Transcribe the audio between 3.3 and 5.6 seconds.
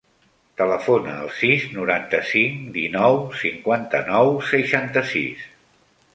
cinquanta-nou, seixanta-sis.